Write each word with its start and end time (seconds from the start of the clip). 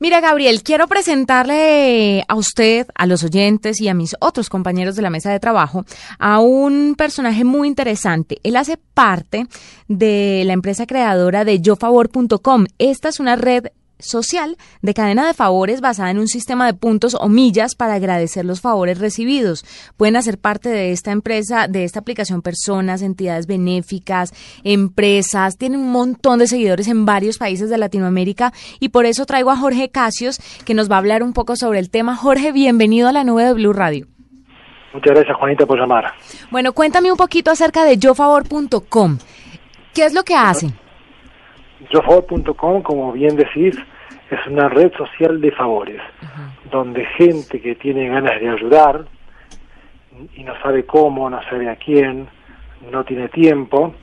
Mira, 0.00 0.20
Gabriel, 0.20 0.62
quiero 0.62 0.86
presentarle 0.86 2.24
a 2.28 2.36
usted, 2.36 2.86
a 2.94 3.06
los 3.06 3.24
oyentes 3.24 3.80
y 3.80 3.88
a 3.88 3.94
mis 3.94 4.14
otros 4.20 4.48
compañeros 4.48 4.94
de 4.94 5.02
la 5.02 5.10
mesa 5.10 5.32
de 5.32 5.40
trabajo 5.40 5.84
a 6.20 6.38
un 6.38 6.94
personaje 6.96 7.42
muy 7.42 7.66
interesante. 7.66 8.38
Él 8.44 8.54
hace 8.54 8.78
parte 8.94 9.48
de 9.88 10.44
la 10.46 10.52
empresa 10.52 10.86
creadora 10.86 11.44
de 11.44 11.60
yofavor.com. 11.60 12.66
Esta 12.78 13.08
es 13.08 13.18
una 13.18 13.34
red 13.34 13.66
social 13.98 14.56
de 14.82 14.94
cadena 14.94 15.26
de 15.26 15.34
favores 15.34 15.80
basada 15.80 16.10
en 16.10 16.18
un 16.18 16.28
sistema 16.28 16.66
de 16.66 16.74
puntos 16.74 17.16
o 17.18 17.28
millas 17.28 17.74
para 17.74 17.94
agradecer 17.94 18.44
los 18.44 18.60
favores 18.60 18.98
recibidos. 18.98 19.64
Pueden 19.96 20.16
hacer 20.16 20.38
parte 20.38 20.68
de 20.68 20.92
esta 20.92 21.12
empresa, 21.12 21.68
de 21.68 21.84
esta 21.84 22.00
aplicación 22.00 22.42
personas, 22.42 23.02
entidades 23.02 23.46
benéficas, 23.46 24.32
empresas, 24.64 25.56
tienen 25.56 25.80
un 25.80 25.92
montón 25.92 26.38
de 26.38 26.46
seguidores 26.46 26.88
en 26.88 27.06
varios 27.06 27.38
países 27.38 27.70
de 27.70 27.78
Latinoamérica 27.78 28.52
y 28.80 28.90
por 28.90 29.06
eso 29.06 29.26
traigo 29.26 29.50
a 29.50 29.56
Jorge 29.56 29.90
Casios 29.90 30.38
que 30.64 30.74
nos 30.74 30.90
va 30.90 30.96
a 30.96 30.98
hablar 30.98 31.22
un 31.22 31.32
poco 31.32 31.56
sobre 31.56 31.78
el 31.78 31.90
tema. 31.90 32.16
Jorge, 32.16 32.52
bienvenido 32.52 33.08
a 33.08 33.12
la 33.12 33.24
nube 33.24 33.44
de 33.44 33.54
Blue 33.54 33.72
Radio. 33.72 34.06
Muchas 34.92 35.14
gracias 35.14 35.36
Juanita 35.36 35.66
por 35.66 35.78
llamar. 35.78 36.12
Bueno, 36.50 36.72
cuéntame 36.72 37.10
un 37.10 37.18
poquito 37.18 37.50
acerca 37.50 37.84
de 37.84 37.98
yofavor.com. 37.98 39.18
¿Qué 39.94 40.04
es 40.04 40.14
lo 40.14 40.22
que 40.22 40.34
hace? 40.34 40.68
Yofavor.com, 41.90 42.82
como 42.82 43.12
bien 43.12 43.36
decís, 43.36 43.76
es 44.30 44.46
una 44.46 44.68
red 44.68 44.92
social 44.96 45.40
de 45.40 45.52
favores, 45.52 46.00
donde 46.70 47.04
gente 47.16 47.60
que 47.60 47.74
tiene 47.76 48.08
ganas 48.08 48.40
de 48.40 48.48
ayudar 48.48 49.06
y 50.34 50.42
no 50.42 50.54
sabe 50.60 50.84
cómo, 50.84 51.30
no 51.30 51.40
sabe 51.44 51.70
a 51.70 51.76
quién, 51.76 52.28
no 52.90 53.04
tiene 53.04 53.28
tiempo, 53.28 53.94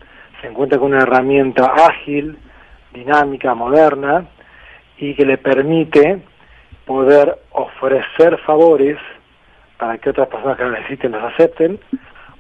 se 0.42 0.48
encuentra 0.48 0.80
con 0.80 0.94
una 0.94 1.04
herramienta 1.04 1.66
ágil, 1.66 2.38
dinámica, 2.94 3.54
moderna 3.54 4.26
y 4.98 5.14
que 5.14 5.26
le 5.26 5.38
permite 5.38 6.22
poder 6.86 7.38
ofrecer 7.52 8.38
favores 8.46 8.98
para 9.78 9.98
que 9.98 10.10
otras 10.10 10.28
personas 10.30 10.58
que 10.58 10.64
lo 10.64 10.72
necesiten 10.72 11.12
los 11.12 11.24
acepten 11.34 11.80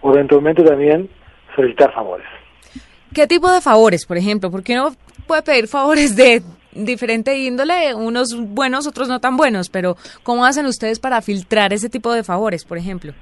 o 0.01 0.13
eventualmente 0.13 0.63
también 0.63 1.09
solicitar 1.55 1.93
favores. 1.93 2.27
¿Qué 3.13 3.27
tipo 3.27 3.51
de 3.51 3.61
favores, 3.61 4.05
por 4.05 4.17
ejemplo? 4.17 4.51
Porque 4.51 4.73
uno 4.73 4.91
puede 5.25 5.41
pedir 5.41 5.67
favores 5.67 6.15
de 6.15 6.41
diferente 6.75 7.37
índole, 7.37 7.93
unos 7.95 8.35
buenos, 8.37 8.85
otros 8.87 9.07
no 9.07 9.19
tan 9.19 9.37
buenos, 9.37 9.69
pero 9.69 9.95
¿cómo 10.23 10.45
hacen 10.45 10.65
ustedes 10.65 10.99
para 10.99 11.21
filtrar 11.21 11.73
ese 11.73 11.89
tipo 11.89 12.13
de 12.13 12.23
favores, 12.23 12.65
por 12.65 12.77
ejemplo? 12.77 13.13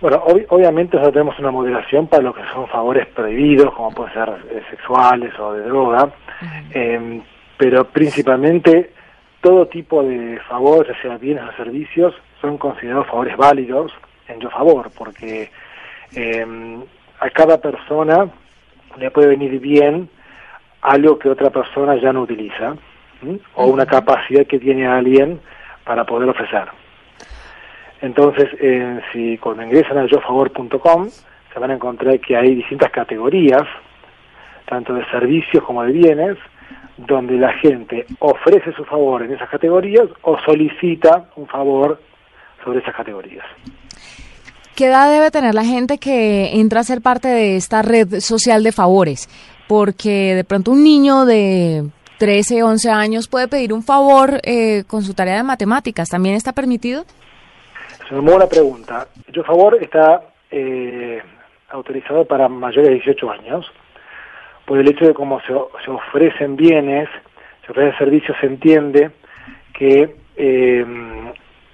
Bueno, 0.00 0.22
obviamente 0.48 0.96
nosotros 0.96 1.14
tenemos 1.14 1.38
una 1.38 1.50
moderación 1.50 2.08
para 2.08 2.22
lo 2.22 2.34
que 2.34 2.42
son 2.52 2.66
favores 2.68 3.06
prohibidos, 3.08 3.72
como 3.74 3.90
pueden 3.92 4.12
ser 4.12 4.28
eh, 4.50 4.62
sexuales 4.70 5.32
o 5.38 5.52
de 5.52 5.62
droga, 5.62 6.12
em, 6.72 7.22
pero 7.56 7.84
principalmente 7.84 8.92
todo 9.40 9.66
tipo 9.66 10.02
de 10.02 10.38
favores, 10.48 10.94
ya 10.96 11.02
sea 11.02 11.18
bienes 11.18 11.44
o 11.44 11.56
servicios, 11.56 12.14
son 12.40 12.58
considerados 12.58 13.06
favores 13.06 13.36
válidos 13.36 13.92
en 14.28 14.40
yo 14.40 14.50
favor, 14.50 14.90
porque 14.96 15.50
em, 16.14 16.82
a 17.20 17.30
cada 17.30 17.58
persona 17.58 18.28
le 18.98 19.10
puede 19.10 19.28
venir 19.28 19.58
bien 19.60 20.08
algo 20.84 21.18
que 21.18 21.30
otra 21.30 21.50
persona 21.50 21.96
ya 21.96 22.12
no 22.12 22.22
utiliza 22.22 22.76
o 23.54 23.66
una 23.66 23.86
capacidad 23.86 24.46
que 24.46 24.58
tiene 24.58 24.86
alguien 24.86 25.40
para 25.82 26.04
poder 26.04 26.28
ofrecer. 26.28 26.64
Entonces, 28.02 28.48
eh, 28.60 29.00
si 29.12 29.38
cuando 29.38 29.62
ingresan 29.62 29.96
a 29.96 30.06
yofavor.com 30.06 31.08
se 31.08 31.58
van 31.58 31.70
a 31.70 31.74
encontrar 31.74 32.20
que 32.20 32.36
hay 32.36 32.54
distintas 32.54 32.90
categorías, 32.90 33.62
tanto 34.68 34.92
de 34.92 35.04
servicios 35.06 35.64
como 35.64 35.82
de 35.84 35.92
bienes, 35.92 36.36
donde 36.98 37.38
la 37.38 37.52
gente 37.54 38.04
ofrece 38.18 38.72
su 38.72 38.84
favor 38.84 39.22
en 39.22 39.32
esas 39.32 39.48
categorías 39.48 40.06
o 40.22 40.38
solicita 40.40 41.30
un 41.36 41.46
favor 41.46 42.00
sobre 42.62 42.80
esas 42.80 42.94
categorías. 42.94 43.44
¿Qué 44.76 44.86
edad 44.86 45.10
debe 45.10 45.30
tener 45.30 45.54
la 45.54 45.64
gente 45.64 45.98
que 45.98 46.58
entra 46.60 46.80
a 46.80 46.84
ser 46.84 47.00
parte 47.00 47.28
de 47.28 47.56
esta 47.56 47.82
red 47.82 48.18
social 48.18 48.62
de 48.64 48.72
favores? 48.72 49.28
Porque 49.68 50.34
de 50.34 50.44
pronto 50.44 50.70
un 50.70 50.84
niño 50.84 51.24
de 51.24 51.84
13, 52.18 52.62
11 52.62 52.90
años 52.90 53.28
puede 53.28 53.48
pedir 53.48 53.72
un 53.72 53.82
favor 53.82 54.40
eh, 54.42 54.84
con 54.86 55.02
su 55.02 55.14
tarea 55.14 55.36
de 55.36 55.42
matemáticas. 55.42 56.08
¿También 56.08 56.36
está 56.36 56.52
permitido? 56.52 57.04
Es 58.04 58.10
una 58.10 58.20
buena 58.20 58.46
pregunta. 58.46 59.08
Yo 59.32 59.42
favor 59.44 59.78
está 59.82 60.22
eh, 60.50 61.22
autorizado 61.70 62.24
para 62.24 62.48
mayores 62.48 62.88
de 62.88 62.94
18 62.94 63.30
años 63.30 63.66
por 64.64 64.78
el 64.78 64.88
hecho 64.88 65.06
de 65.06 65.14
cómo 65.14 65.40
se, 65.42 65.52
ofrecen 65.90 66.56
bienes, 66.56 67.08
se 67.64 67.72
ofrecen 67.72 67.98
servicios, 67.98 68.36
se 68.40 68.46
entiende 68.46 69.10
que 69.74 70.16
eh, 70.36 70.86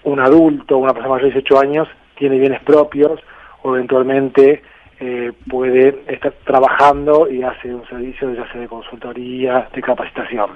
un 0.05 0.21
adulto, 0.21 0.79
una 0.79 0.93
persona 0.93 1.15
mayor 1.15 1.33
de 1.33 1.41
18 1.41 1.61
años, 1.61 1.89
tiene 2.17 2.39
bienes 2.39 2.63
propios 2.63 3.21
o 3.63 3.75
eventualmente 3.77 4.63
eh, 5.01 5.33
puede 5.49 6.03
estar 6.09 6.33
trabajando 6.45 7.27
y 7.31 7.43
hace 7.43 7.75
un 7.75 7.87
servicio 7.89 8.35
ya 8.35 8.47
sea 8.53 8.61
de 8.61 8.69
consultoría, 8.69 9.67
de 9.75 9.81
capacitación. 9.81 10.51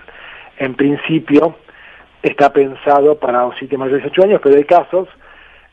En 0.59 0.75
principio 0.75 1.57
está 2.23 2.53
pensado 2.53 3.19
para 3.19 3.47
un 3.47 3.55
sitio 3.57 3.79
mayor 3.79 3.97
de 3.97 4.03
18 4.03 4.23
años, 4.25 4.41
pero 4.43 4.57
hay 4.57 4.65
casos 4.65 5.09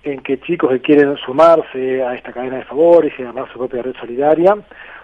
en 0.04 0.22
que 0.22 0.40
chicos 0.40 0.72
que 0.72 0.80
quieren 0.80 1.18
sumarse 1.18 2.02
a 2.02 2.16
esta 2.16 2.32
cadena 2.32 2.58
de 2.58 2.64
favores 2.64 3.14
y 3.20 3.24
además 3.24 3.50
su 3.52 3.60
propia 3.60 3.84
red 3.84 3.96
solidaria, 4.00 4.58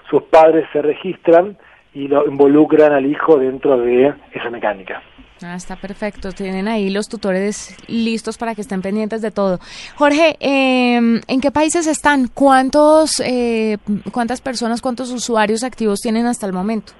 sus 0.10 0.24
padres 0.24 0.66
se 0.72 0.82
registran 0.82 1.58
y 1.94 2.08
lo 2.08 2.26
involucran 2.26 2.94
al 2.94 3.06
hijo 3.06 3.38
dentro 3.38 3.78
de 3.78 4.14
esa 4.32 4.50
mecánica. 4.50 5.02
Ah, 5.44 5.56
está 5.56 5.76
perfecto. 5.76 6.32
Tienen 6.32 6.68
ahí 6.68 6.90
los 6.90 7.08
tutores 7.08 7.78
listos 7.88 8.38
para 8.38 8.56
que 8.56 8.62
estén 8.62 8.82
pendientes 8.82 9.22
de 9.22 9.32
todo. 9.32 9.60
Jorge, 9.96 10.36
em, 10.40 11.22
¿en 11.28 11.42
qué 11.42 11.52
países 11.52 11.86
están? 11.86 12.28
¿Cuántos, 12.34 13.20
eh, 13.20 13.78
¿Cuántas 14.12 14.42
personas, 14.42 14.82
cuántos 14.82 15.12
usuarios 15.12 15.64
activos 15.64 16.00
tienen 16.00 16.26
hasta 16.26 16.48
el 16.48 16.54
momento? 16.54 16.94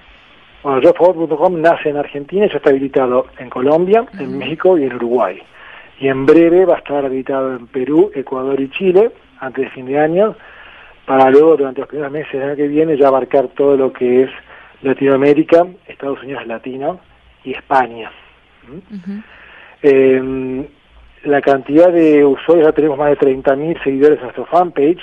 Bueno, 0.62 0.80
nace 1.50 1.88
en 1.88 1.96
Argentina 1.96 2.46
y 2.46 2.48
ya 2.48 2.56
está 2.56 2.70
habilitado 2.70 3.26
en 3.38 3.48
Colombia, 3.48 4.06
en 4.18 4.38
México 4.38 4.76
y 4.76 4.84
en 4.84 4.94
Uruguay. 4.94 5.40
Y 6.00 6.08
en 6.08 6.26
breve 6.26 6.64
va 6.64 6.76
a 6.76 6.78
estar 6.78 7.04
habilitado 7.04 7.56
en 7.56 7.66
Perú, 7.66 8.10
Ecuador 8.14 8.60
y 8.60 8.70
Chile, 8.70 9.10
antes 9.40 9.64
de 9.64 9.70
fin 9.70 9.86
de 9.86 9.98
año, 9.98 10.36
para 11.06 11.30
luego, 11.30 11.56
durante 11.56 11.80
los 11.80 11.88
primeros 11.88 12.12
meses 12.12 12.32
del 12.32 12.42
año 12.42 12.56
que 12.56 12.68
viene, 12.68 12.96
ya 12.96 13.08
abarcar 13.08 13.48
todo 13.48 13.76
lo 13.76 13.92
que 13.92 14.24
es 14.24 14.30
Latinoamérica, 14.82 15.66
Estados 15.86 16.22
Unidos 16.22 16.46
Latino 16.46 17.00
y 17.44 17.52
España. 17.52 18.10
Eh, 19.82 20.68
la 21.24 21.40
cantidad 21.40 21.92
de 21.92 22.24
usuarios, 22.24 22.66
ya 22.66 22.72
tenemos 22.72 22.98
más 22.98 23.10
de 23.10 23.18
30.000 23.18 23.82
seguidores 23.82 24.18
en 24.18 24.24
nuestro 24.24 24.46
fanpage, 24.46 25.00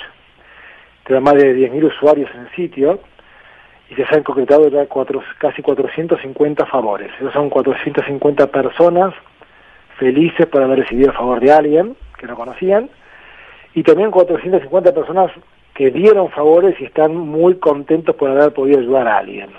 tenemos 1.04 1.32
más 1.32 1.42
de 1.42 1.56
10.000 1.56 1.84
usuarios 1.84 2.30
en 2.34 2.40
el 2.40 2.50
sitio, 2.54 3.00
y 3.88 3.94
se 3.94 4.04
han 4.10 4.22
concretado 4.22 4.68
ya 4.68 4.86
cuatro, 4.86 5.22
casi 5.38 5.62
450 5.62 6.66
favores. 6.66 7.10
Esos 7.20 7.32
son 7.32 7.48
450 7.50 8.48
personas 8.48 9.14
felices 9.98 10.46
por 10.46 10.62
haber 10.62 10.80
recibido 10.80 11.10
el 11.10 11.16
favor 11.16 11.40
de 11.40 11.52
alguien 11.52 11.96
que 12.18 12.26
no 12.26 12.34
conocían, 12.34 12.90
y 13.74 13.82
también 13.82 14.10
450 14.10 14.92
personas 14.92 15.30
que 15.74 15.90
dieron 15.90 16.30
favores 16.30 16.74
y 16.80 16.84
están 16.84 17.14
muy 17.14 17.56
contentos 17.56 18.16
por 18.16 18.30
haber 18.30 18.52
podido 18.54 18.80
ayudar 18.80 19.06
a 19.06 19.18
alguien. 19.18 19.50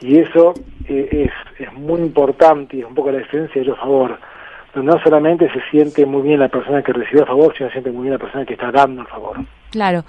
Y 0.00 0.18
eso 0.18 0.54
eh, 0.88 1.28
es, 1.28 1.60
es 1.66 1.72
muy 1.72 2.00
importante 2.00 2.76
y 2.76 2.80
es 2.80 2.86
un 2.86 2.94
poco 2.94 3.10
la 3.10 3.20
esencia 3.20 3.60
de 3.60 3.66
yo 3.66 3.76
favor. 3.76 4.18
No 4.74 5.02
solamente 5.02 5.50
se 5.52 5.60
siente 5.70 6.06
muy 6.06 6.22
bien 6.22 6.38
la 6.38 6.48
persona 6.48 6.82
que 6.82 6.92
recibe 6.92 7.20
el 7.20 7.26
favor, 7.26 7.52
sino 7.56 7.68
se 7.68 7.74
siente 7.74 7.90
muy 7.90 8.02
bien 8.02 8.12
la 8.12 8.18
persona 8.18 8.44
que 8.44 8.54
está 8.54 8.70
dando 8.70 9.02
el 9.02 9.08
favor. 9.08 9.38
Claro. 9.70 10.04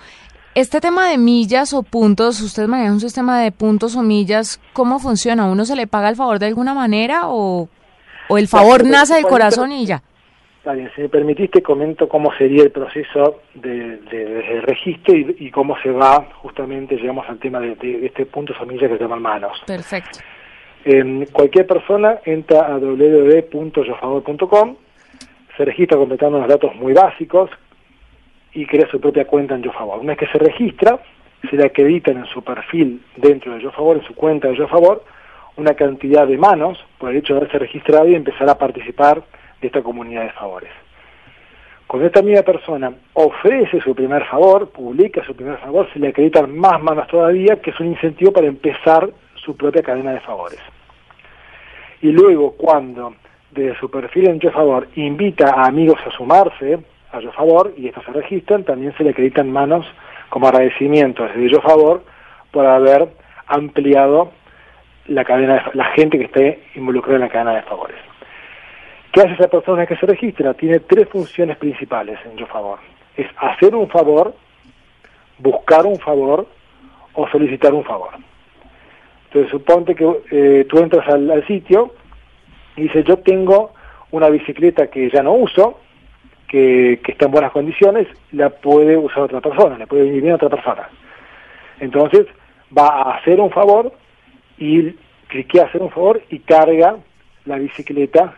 Este 0.55 0.81
tema 0.81 1.09
de 1.09 1.17
millas 1.17 1.73
o 1.73 1.83
puntos, 1.83 2.41
usted 2.41 2.67
maneja 2.67 2.91
un 2.91 2.99
sistema 2.99 3.39
de 3.39 3.51
puntos 3.51 3.95
o 3.95 4.01
millas, 4.01 4.59
¿cómo 4.73 4.99
funciona? 4.99 5.45
¿Uno 5.45 5.63
se 5.65 5.75
le 5.75 5.87
paga 5.87 6.09
el 6.09 6.15
favor 6.15 6.39
de 6.39 6.47
alguna 6.47 6.73
manera 6.73 7.29
o, 7.29 7.69
o 8.27 8.37
el 8.37 8.47
favor 8.47 8.83
nace 8.83 9.15
del 9.15 9.25
corazón 9.25 9.71
y 9.71 9.85
ya? 9.85 10.01
Si 10.63 11.01
me 11.01 11.09
permitiste, 11.09 11.61
comento 11.61 12.09
cómo 12.09 12.33
sería 12.37 12.63
el 12.63 12.71
proceso 12.71 13.41
de, 13.53 14.61
registro 14.65 15.15
y, 15.15 15.49
cómo 15.51 15.77
se 15.81 15.91
va, 15.91 16.29
justamente 16.41 16.97
llegamos 16.97 17.27
al 17.29 17.39
tema 17.39 17.59
de, 17.59 18.05
este 18.05 18.25
punto 18.25 18.53
familia 18.53 18.87
que 18.89 18.97
se 18.97 19.03
llama 19.03 19.17
manos. 19.17 19.61
Perfecto. 19.65 20.19
Eh, 20.85 21.27
cualquier 21.31 21.65
persona 21.67 22.19
entra 22.25 22.67
a 22.67 22.77
www.yofavor.com, 22.77 24.75
se 25.57 25.65
registra 25.65 25.97
completando 25.97 26.37
unos 26.37 26.49
datos 26.49 26.75
muy 26.75 26.93
básicos 26.93 27.49
y 28.53 28.65
crea 28.65 28.87
su 28.89 28.99
propia 28.99 29.25
cuenta 29.25 29.55
en 29.55 29.63
YoFavor. 29.63 29.99
Una 29.99 30.13
vez 30.13 30.19
que 30.19 30.27
se 30.27 30.37
registra, 30.39 30.99
se 31.49 31.55
le 31.55 31.65
acreditan 31.65 32.17
en 32.17 32.25
su 32.25 32.41
perfil 32.43 33.01
dentro 33.17 33.53
de 33.53 33.61
YoFavor, 33.61 33.97
en 33.97 34.03
su 34.03 34.15
cuenta 34.15 34.47
de 34.47 34.55
YoFavor, 34.55 35.03
una 35.57 35.73
cantidad 35.73 36.27
de 36.27 36.37
manos 36.37 36.83
por 36.97 37.11
el 37.11 37.17
hecho 37.17 37.33
de 37.33 37.39
haberse 37.39 37.59
registrado 37.59 38.07
y 38.07 38.15
empezar 38.15 38.49
a 38.49 38.57
participar 38.57 39.23
de 39.61 39.67
esta 39.67 39.81
comunidad 39.81 40.23
de 40.23 40.31
favores. 40.31 40.71
Cuando 41.87 42.05
esta 42.05 42.21
misma 42.21 42.43
persona 42.43 42.93
ofrece 43.13 43.81
su 43.81 43.95
primer 43.95 44.23
favor, 44.25 44.69
publica 44.69 45.25
su 45.25 45.35
primer 45.35 45.57
favor, 45.57 45.91
se 45.91 45.99
le 45.99 46.09
acreditan 46.09 46.55
más 46.55 46.81
manos 46.81 47.07
todavía, 47.07 47.59
que 47.61 47.71
es 47.71 47.79
un 47.79 47.87
incentivo 47.87 48.31
para 48.31 48.47
empezar 48.47 49.09
su 49.35 49.57
propia 49.57 49.81
cadena 49.81 50.13
de 50.13 50.19
favores. 50.19 50.59
Y 52.01 52.11
luego, 52.11 52.51
cuando 52.51 53.15
de 53.51 53.75
su 53.79 53.89
perfil 53.89 54.29
en 54.29 54.39
Yo 54.39 54.51
Favor 54.51 54.87
invita 54.95 55.53
a 55.55 55.65
amigos 55.65 55.99
a 56.05 56.11
sumarse 56.11 56.79
a 57.11 57.19
Yo 57.19 57.31
Favor 57.31 57.73
y 57.75 57.87
estos 57.87 58.05
se 58.05 58.11
registran, 58.11 58.63
también 58.63 58.93
se 58.95 59.03
le 59.03 59.09
acreditan 59.09 59.51
manos 59.51 59.85
como 60.29 60.47
agradecimiento 60.47 61.23
desde 61.23 61.49
Yo 61.49 61.61
Favor 61.61 62.03
por 62.51 62.65
haber 62.65 63.09
ampliado 63.47 64.31
la 65.07 65.25
cadena 65.25 65.55
de, 65.55 65.61
la 65.73 65.85
gente 65.85 66.19
que 66.19 66.25
esté 66.25 66.63
involucrada 66.75 67.15
en 67.15 67.21
la 67.21 67.29
cadena 67.29 67.55
de 67.55 67.63
favores. 67.63 67.97
¿Qué 69.11 69.21
hace 69.21 69.33
esa 69.33 69.47
persona 69.47 69.87
que 69.87 69.95
se 69.95 70.05
registra? 70.05 70.53
Tiene 70.53 70.81
tres 70.81 71.09
funciones 71.09 71.57
principales 71.57 72.19
en 72.25 72.37
Yo 72.37 72.45
Favor. 72.45 72.79
Es 73.17 73.27
hacer 73.37 73.75
un 73.75 73.89
favor, 73.89 74.35
buscar 75.39 75.85
un 75.85 75.97
favor 75.97 76.47
o 77.13 77.27
solicitar 77.29 77.73
un 77.73 77.83
favor. 77.83 78.11
Entonces, 79.25 79.51
suponte 79.51 79.95
que 79.95 80.21
eh, 80.31 80.65
tú 80.69 80.77
entras 80.79 81.07
al, 81.07 81.45
sitio 81.47 81.93
y 82.75 82.83
dices, 82.83 83.03
yo 83.05 83.17
tengo 83.17 83.73
una 84.11 84.29
bicicleta 84.29 84.87
que 84.87 85.09
ya 85.09 85.23
no 85.23 85.33
uso, 85.33 85.79
que, 86.47 86.99
que, 87.03 87.11
está 87.11 87.25
en 87.25 87.31
buenas 87.31 87.51
condiciones, 87.51 88.07
la 88.31 88.49
puede 88.49 88.95
usar 88.95 89.23
otra 89.23 89.41
persona, 89.41 89.77
le 89.77 89.87
puede 89.87 90.03
venir 90.03 90.21
bien 90.21 90.33
a 90.33 90.35
otra 90.35 90.49
persona. 90.49 90.87
Entonces, 91.79 92.27
va 92.75 92.87
a 92.87 93.15
hacer 93.15 93.39
un 93.39 93.49
favor 93.49 93.91
y 94.57 94.91
cliquea 95.27 95.65
hacer 95.65 95.81
un 95.81 95.89
favor 95.89 96.21
y 96.29 96.39
carga 96.39 96.97
la 97.45 97.57
bicicleta 97.57 98.35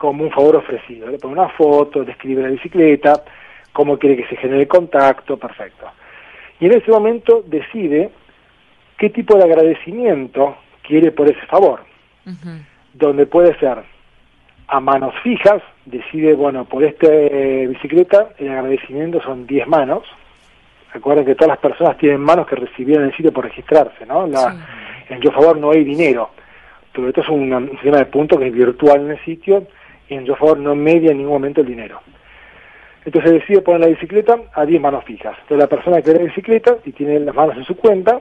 como 0.00 0.24
un 0.24 0.30
favor 0.30 0.56
ofrecido. 0.56 1.08
Le 1.08 1.18
pone 1.18 1.34
una 1.34 1.50
foto, 1.50 2.02
describe 2.04 2.40
la 2.40 2.48
bicicleta, 2.48 3.22
cómo 3.70 3.98
quiere 3.98 4.16
que 4.16 4.26
se 4.28 4.36
genere 4.36 4.66
contacto, 4.66 5.36
perfecto. 5.36 5.86
Y 6.58 6.64
en 6.64 6.72
ese 6.72 6.90
momento 6.90 7.44
decide 7.46 8.10
qué 8.96 9.10
tipo 9.10 9.36
de 9.36 9.44
agradecimiento 9.44 10.56
quiere 10.82 11.12
por 11.12 11.28
ese 11.28 11.44
favor, 11.48 11.80
donde 12.94 13.26
puede 13.26 13.54
ser 13.58 13.82
a 14.68 14.80
manos 14.80 15.12
fijas, 15.22 15.60
decide, 15.84 16.32
bueno, 16.32 16.64
por 16.64 16.82
esta 16.82 17.06
eh, 17.06 17.66
bicicleta 17.66 18.30
el 18.38 18.52
agradecimiento 18.52 19.20
son 19.20 19.46
10 19.46 19.68
manos. 19.68 20.04
Recuerden 20.94 21.26
que 21.26 21.34
todas 21.34 21.48
las 21.48 21.58
personas 21.58 21.98
tienen 21.98 22.22
manos 22.22 22.46
que 22.46 22.56
recibieron 22.56 23.04
el 23.04 23.14
sitio 23.14 23.34
por 23.34 23.44
registrarse, 23.44 24.06
¿no? 24.06 24.26
La, 24.26 24.56
En 25.10 25.20
Yo 25.20 25.30
Favor 25.30 25.58
no 25.58 25.72
hay 25.72 25.84
dinero, 25.84 26.30
pero 26.90 27.08
esto 27.08 27.20
es 27.20 27.28
un, 27.28 27.68
sistema 27.72 27.98
de 27.98 28.06
puntos 28.06 28.38
que 28.38 28.46
es 28.46 28.52
virtual 28.54 29.02
en 29.02 29.10
el 29.10 29.24
sitio 29.26 29.66
y 30.10 30.14
en 30.14 30.26
Yo 30.26 30.36
Favor 30.36 30.58
no 30.58 30.74
media 30.74 31.12
en 31.12 31.18
ningún 31.18 31.34
momento 31.34 31.62
el 31.62 31.68
dinero. 31.68 32.00
Entonces 33.04 33.32
decide 33.32 33.62
poner 33.62 33.80
la 33.80 33.86
bicicleta 33.86 34.36
a 34.52 34.66
10 34.66 34.80
manos 34.80 35.04
fijas. 35.04 35.34
Entonces 35.42 35.58
la 35.58 35.68
persona 35.68 36.02
que 36.02 36.12
ve 36.12 36.18
la 36.18 36.24
bicicleta 36.24 36.76
y 36.84 36.92
tiene 36.92 37.18
las 37.20 37.34
manos 37.34 37.56
en 37.56 37.64
su 37.64 37.76
cuenta, 37.76 38.20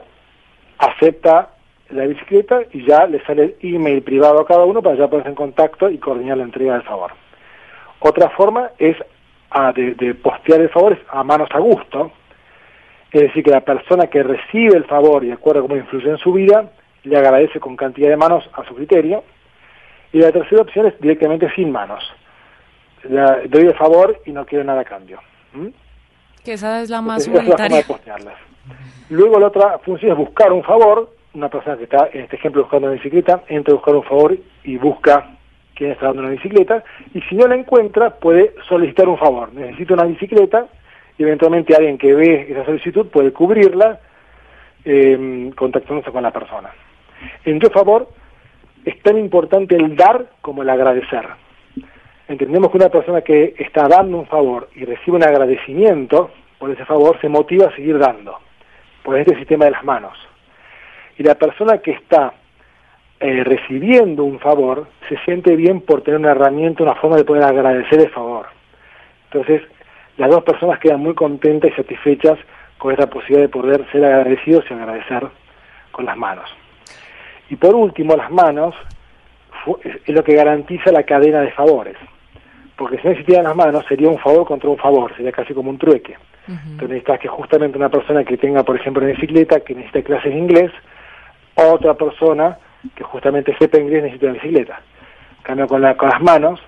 acepta 0.77 1.49
la 1.89 2.05
bicicleta 2.05 2.61
y 2.71 2.85
ya 2.85 3.05
le 3.07 3.21
sale 3.25 3.55
el 3.59 3.75
email 3.75 4.01
privado 4.03 4.39
a 4.39 4.45
cada 4.45 4.63
uno 4.63 4.81
para 4.81 4.95
ya 4.95 5.09
ponerse 5.09 5.29
en 5.29 5.35
contacto 5.35 5.89
y 5.89 5.97
coordinar 5.97 6.37
la 6.37 6.43
entrega 6.43 6.73
del 6.73 6.83
favor. 6.83 7.11
Otra 7.99 8.29
forma 8.29 8.71
es 8.77 8.95
de, 9.75 10.15
postear 10.15 10.61
el 10.61 10.69
favor 10.69 10.97
a 11.09 11.23
manos 11.23 11.49
a 11.51 11.59
gusto, 11.59 12.11
es 13.11 13.21
decir, 13.21 13.43
que 13.43 13.49
la 13.49 13.61
persona 13.61 14.07
que 14.07 14.21
recibe 14.21 14.77
el 14.77 14.85
favor 14.85 15.23
y 15.23 15.27
de 15.27 15.33
acuerdo 15.33 15.61
a 15.61 15.63
cómo 15.63 15.75
influye 15.75 16.09
en 16.09 16.19
su 16.19 16.31
vida, 16.31 16.71
le 17.03 17.17
agradece 17.17 17.59
con 17.59 17.75
cantidad 17.75 18.09
de 18.09 18.17
manos 18.17 18.47
a 18.53 18.63
su 18.65 18.75
criterio. 18.75 19.23
Y 20.11 20.19
la 20.19 20.31
tercera 20.31 20.61
opción 20.61 20.87
es 20.87 20.99
directamente 20.99 21.49
sin 21.55 21.71
manos. 21.71 22.03
Le 23.03 23.47
doy 23.47 23.67
el 23.67 23.75
favor 23.75 24.21
y 24.25 24.31
no 24.31 24.45
quiero 24.45 24.63
nada 24.63 24.81
a 24.81 24.85
cambio. 24.85 25.19
¿Mm? 25.53 25.67
Que 26.43 26.53
esa 26.53 26.81
es 26.81 26.89
la 26.89 27.01
más 27.01 27.27
humanitaria. 27.27 27.83
Luego 29.09 29.39
la 29.39 29.47
otra 29.47 29.79
función 29.79 30.11
es 30.11 30.17
buscar 30.17 30.51
un 30.51 30.63
favor. 30.63 31.13
Una 31.33 31.49
persona 31.49 31.77
que 31.77 31.83
está, 31.83 32.09
en 32.11 32.21
este 32.21 32.37
ejemplo, 32.37 32.63
buscando 32.63 32.87
una 32.87 32.95
bicicleta, 32.95 33.43
entra 33.47 33.71
a 33.71 33.75
buscar 33.75 33.95
un 33.95 34.03
favor 34.03 34.37
y 34.63 34.77
busca 34.77 35.37
quién 35.75 35.91
está 35.91 36.07
dando 36.07 36.23
una 36.23 36.31
bicicleta. 36.31 36.83
Y 37.13 37.21
si 37.21 37.35
no 37.35 37.47
la 37.47 37.55
encuentra, 37.55 38.15
puede 38.15 38.55
solicitar 38.67 39.07
un 39.07 39.17
favor. 39.17 39.53
Necesito 39.53 39.93
una 39.93 40.05
bicicleta 40.05 40.67
y 41.17 41.23
eventualmente 41.23 41.75
alguien 41.75 41.97
que 41.97 42.13
ve 42.15 42.47
esa 42.49 42.65
solicitud 42.65 43.07
puede 43.07 43.31
cubrirla 43.31 43.99
eh, 44.85 45.51
contactándose 45.55 46.11
con 46.11 46.23
la 46.23 46.31
persona. 46.31 46.71
En 47.45 47.59
tu 47.59 47.69
favor, 47.69 48.09
tan 49.01 49.17
importante 49.17 49.75
el 49.75 49.95
dar 49.95 50.27
como 50.41 50.63
el 50.63 50.69
agradecer. 50.69 51.27
Entendemos 52.27 52.69
que 52.71 52.77
una 52.77 52.89
persona 52.89 53.21
que 53.21 53.55
está 53.57 53.87
dando 53.87 54.17
un 54.17 54.27
favor 54.27 54.69
y 54.75 54.85
recibe 54.85 55.17
un 55.17 55.23
agradecimiento 55.23 56.31
por 56.59 56.69
ese 56.69 56.85
favor 56.85 57.19
se 57.21 57.29
motiva 57.29 57.67
a 57.67 57.75
seguir 57.75 57.97
dando, 57.97 58.37
por 59.03 59.17
este 59.17 59.35
sistema 59.37 59.65
de 59.65 59.71
las 59.71 59.83
manos. 59.83 60.15
Y 61.17 61.23
la 61.23 61.35
persona 61.35 61.79
que 61.79 61.91
está 61.91 62.33
eh, 63.19 63.43
recibiendo 63.43 64.25
un 64.25 64.39
favor 64.39 64.87
se 65.07 65.17
siente 65.19 65.55
bien 65.55 65.81
por 65.81 66.03
tener 66.03 66.19
una 66.19 66.31
herramienta, 66.31 66.83
una 66.83 66.95
forma 66.95 67.15
de 67.15 67.23
poder 67.23 67.43
agradecer 67.43 68.01
el 68.01 68.09
favor. 68.09 68.47
Entonces, 69.31 69.61
las 70.17 70.29
dos 70.29 70.43
personas 70.43 70.79
quedan 70.79 70.99
muy 70.99 71.15
contentas 71.15 71.71
y 71.71 71.75
satisfechas 71.75 72.37
con 72.77 72.91
esta 72.91 73.09
posibilidad 73.09 73.43
de 73.43 73.49
poder 73.49 73.89
ser 73.91 74.03
agradecidos 74.03 74.65
y 74.69 74.73
agradecer 74.73 75.27
con 75.91 76.05
las 76.05 76.17
manos. 76.17 76.49
Y 77.49 77.55
por 77.55 77.75
último, 77.75 78.15
las 78.15 78.31
manos 78.31 78.75
es 79.83 80.15
lo 80.15 80.23
que 80.23 80.35
garantiza 80.35 80.91
la 80.91 81.03
cadena 81.03 81.41
de 81.41 81.51
favores. 81.51 81.95
Porque 82.77 82.97
si 82.97 83.03
no 83.05 83.11
existieran 83.11 83.45
las 83.45 83.55
manos, 83.55 83.85
sería 83.87 84.09
un 84.09 84.19
favor 84.19 84.45
contra 84.45 84.69
un 84.69 84.77
favor, 84.77 85.13
sería 85.15 85.31
casi 85.31 85.53
como 85.53 85.69
un 85.69 85.77
trueque. 85.77 86.15
Entonces 86.47 86.89
necesitas 86.89 87.19
que 87.19 87.27
justamente 87.27 87.77
una 87.77 87.89
persona 87.89 88.23
que 88.23 88.37
tenga, 88.37 88.63
por 88.63 88.75
ejemplo, 88.75 89.03
una 89.03 89.11
bicicleta, 89.11 89.59
que 89.59 89.75
necesite 89.75 90.03
clases 90.03 90.33
de 90.33 90.39
inglés, 90.39 90.71
otra 91.55 91.93
persona 91.93 92.57
que 92.95 93.03
justamente 93.03 93.55
sepa 93.59 93.77
inglés 93.77 94.03
necesita 94.03 94.27
una 94.27 94.35
bicicleta. 94.35 94.81
En 95.37 95.43
cambio, 95.43 95.67
con, 95.67 95.81
la, 95.81 95.95
con 95.95 96.09
las 96.09 96.21
manos, 96.21 96.59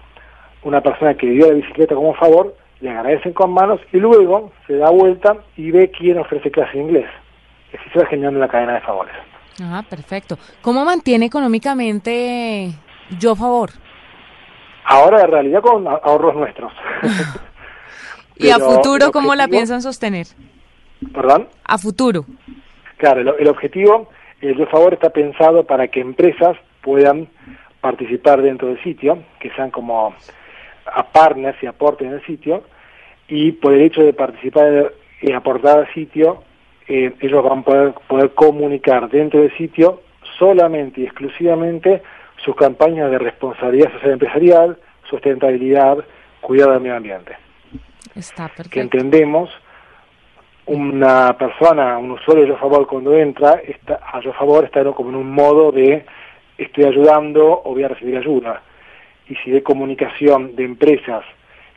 una 0.64 0.82
persona 0.82 1.16
que 1.16 1.28
dio 1.28 1.48
la 1.48 1.54
bicicleta 1.54 1.96
como 1.96 2.14
favor, 2.14 2.56
le 2.82 2.90
agradecen 2.90 3.34
con 3.34 3.54
manos 3.54 3.80
y 3.92 3.98
luego 3.98 4.52
se 4.68 4.78
da 4.78 4.90
vuelta 4.90 5.38
y 5.56 5.72
ve 5.72 5.90
quién 5.90 6.18
ofrece 6.18 6.52
clase 6.52 6.74
de 6.78 6.84
inglés. 6.84 7.10
Y 7.72 7.78
así 7.78 7.90
se 7.92 8.00
va 8.00 8.06
generando 8.06 8.40
la 8.40 8.48
cadena 8.48 8.74
de 8.74 8.82
favores. 8.82 9.14
Ah, 9.62 9.84
perfecto. 9.88 10.38
¿Cómo 10.62 10.84
mantiene 10.84 11.28
económicamente 11.28 12.72
Yo 13.20 13.36
Favor? 13.36 13.72
Ahora, 14.86 15.22
en 15.22 15.32
realidad, 15.32 15.62
con 15.62 15.88
ahorros 15.88 16.36
nuestros. 16.36 16.74
¿Y 18.38 18.50
a 18.50 18.58
futuro 18.58 19.12
cómo 19.12 19.36
la 19.36 19.48
piensan 19.48 19.82
sostener? 19.82 20.28
¿Perdón? 21.14 21.48
A 21.64 21.78
futuro. 21.78 22.26
Claro, 22.98 23.38
el, 23.38 23.48
objetivo, 23.48 24.10
el 24.42 24.58
Yo 24.58 24.66
Favor 24.68 24.94
está 24.94 25.12
pensado 25.12 25.66
para 25.66 25.88
que 25.88 26.02
empresas 26.02 26.58
puedan 26.82 27.28
participar 27.82 28.42
dentro 28.42 28.68
del 28.70 28.82
sitio, 28.84 29.24
que 29.40 29.52
sean 29.52 29.72
como 29.72 30.16
a 30.86 31.08
partners 31.12 31.58
y 31.62 31.68
aporten 31.68 32.08
en 32.08 32.14
el 32.16 32.26
sitio, 32.26 32.64
y 33.28 33.52
por 33.54 33.74
el 33.74 33.82
hecho 33.82 34.02
de 34.02 34.14
participar 34.14 34.94
y 35.22 35.32
aportar 35.32 35.80
al 35.80 35.94
sitio, 35.94 36.44
eh, 36.88 37.14
ellos 37.20 37.44
van 37.44 37.60
a 37.60 37.62
poder, 37.64 37.94
poder 38.08 38.32
comunicar 38.32 39.10
dentro 39.10 39.42
del 39.42 39.56
sitio 39.58 40.02
solamente 40.38 41.02
y 41.02 41.06
exclusivamente 41.06 42.02
sus 42.44 42.56
campañas 42.56 43.12
de 43.12 43.20
responsabilidad 43.20 43.92
social 43.94 44.12
empresarial, 44.12 44.78
sustentabilidad, 45.10 45.98
cuidado 46.42 46.72
del 46.72 46.82
medio 46.82 46.98
ambiente. 46.98 47.38
Está 48.16 48.48
perfecto. 48.48 48.72
Que 48.72 48.80
entendemos 48.80 49.50
una 50.66 51.38
persona, 51.38 51.98
un 51.98 52.12
usuario 52.12 52.44
de 52.44 52.50
Yo 52.50 52.58
Favor 52.58 52.88
cuando 52.88 53.16
entra, 53.16 53.62
está, 53.68 54.00
a 54.12 54.22
Yo 54.22 54.34
Favor 54.34 54.66
está 54.66 54.84
como 54.92 55.10
en 55.10 55.16
un 55.16 55.32
modo 55.32 55.72
de 55.72 56.06
estoy 56.58 56.86
ayudando 56.86 57.62
o 57.64 57.74
voy 57.74 57.84
a 57.84 57.88
recibir 57.88 58.18
ayuda 58.18 58.62
y 59.28 59.36
si 59.38 59.52
de 59.52 59.64
comunicación 59.64 60.56
de 60.56 60.66
empresas 60.66 61.24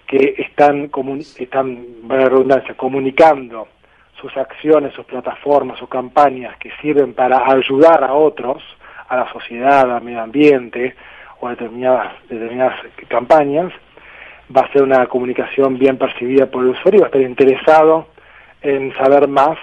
que 0.06 0.34
están, 0.38 0.90
están 1.38 1.86
la 2.08 2.28
redundancia, 2.28 2.74
comunicando 2.74 3.68
sus 4.24 4.36
acciones, 4.38 4.94
sus 4.94 5.04
plataformas, 5.04 5.78
sus 5.78 5.88
campañas 5.90 6.56
que 6.56 6.70
sirven 6.80 7.12
para 7.12 7.44
ayudar 7.46 8.02
a 8.02 8.14
otros, 8.14 8.62
a 9.06 9.16
la 9.18 9.30
sociedad, 9.30 9.94
al 9.94 10.02
medio 10.02 10.22
ambiente 10.22 10.94
o 11.40 11.48
a 11.48 11.50
determinadas, 11.50 12.14
determinadas 12.30 12.80
campañas, 13.06 13.70
va 14.54 14.62
a 14.62 14.72
ser 14.72 14.82
una 14.82 15.06
comunicación 15.08 15.78
bien 15.78 15.98
percibida 15.98 16.46
por 16.46 16.64
el 16.64 16.70
usuario 16.70 16.98
y 16.98 17.00
va 17.02 17.06
a 17.06 17.08
estar 17.08 17.20
interesado 17.20 18.06
en 18.62 18.94
saber 18.94 19.28
más 19.28 19.58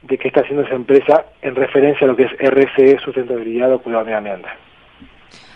de 0.00 0.16
qué 0.16 0.28
está 0.28 0.40
haciendo 0.40 0.64
esa 0.64 0.74
empresa 0.74 1.26
en 1.42 1.54
referencia 1.54 2.06
a 2.06 2.08
lo 2.08 2.16
que 2.16 2.22
es 2.22 2.32
RCE, 2.38 2.98
sustentabilidad 2.98 3.74
o 3.74 3.82
cuidado 3.82 4.06
medio 4.06 4.16
ambiente. 4.16 4.48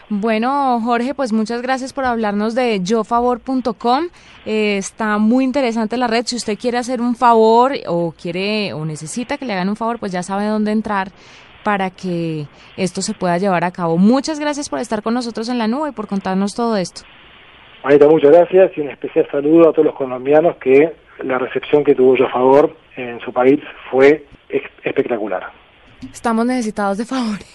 Bueno, 0.08 0.80
Jorge, 0.84 1.14
pues 1.14 1.32
muchas 1.32 1.62
gracias 1.62 1.92
por 1.92 2.04
hablarnos 2.04 2.54
de 2.54 2.78
yofavor.com. 2.80 4.04
Eh, 4.44 4.76
está 4.76 5.18
muy 5.18 5.44
interesante 5.44 5.96
la 5.96 6.06
red. 6.06 6.24
Si 6.26 6.36
usted 6.36 6.56
quiere 6.56 6.78
hacer 6.78 7.00
un 7.00 7.16
favor 7.16 7.72
o 7.88 8.12
quiere 8.12 8.72
o 8.72 8.84
necesita 8.84 9.36
que 9.36 9.44
le 9.44 9.54
hagan 9.54 9.68
un 9.68 9.74
favor, 9.74 9.98
pues 9.98 10.12
ya 10.12 10.22
sabe 10.22 10.46
dónde 10.46 10.70
entrar 10.70 11.08
para 11.64 11.90
que 11.90 12.46
esto 12.76 13.02
se 13.02 13.14
pueda 13.14 13.38
llevar 13.38 13.64
a 13.64 13.72
cabo. 13.72 13.98
Muchas 13.98 14.38
gracias 14.38 14.68
por 14.68 14.78
estar 14.78 15.02
con 15.02 15.14
nosotros 15.14 15.48
en 15.48 15.58
la 15.58 15.66
nube 15.66 15.88
y 15.88 15.92
por 15.92 16.06
contarnos 16.06 16.54
todo 16.54 16.76
esto. 16.76 17.02
Marita, 17.82 18.06
muchas 18.06 18.30
gracias 18.30 18.70
y 18.76 18.82
un 18.82 18.90
especial 18.90 19.26
saludo 19.32 19.70
a 19.70 19.72
todos 19.72 19.86
los 19.86 19.96
colombianos 19.96 20.56
que 20.58 20.92
la 21.24 21.38
recepción 21.38 21.82
que 21.82 21.96
tuvo 21.96 22.16
Yo 22.16 22.28
Favor 22.28 22.76
en 22.96 23.18
su 23.20 23.32
país 23.32 23.58
fue 23.90 24.24
espectacular. 24.84 25.65
Estamos 26.12 26.46
necesitados 26.46 26.98
de 26.98 27.04
favores 27.06 27.46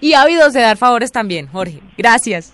y 0.00 0.14
ávidos 0.14 0.52
de 0.52 0.60
dar 0.60 0.76
favores 0.76 1.12
también, 1.12 1.46
Jorge. 1.46 1.80
Gracias. 1.96 2.52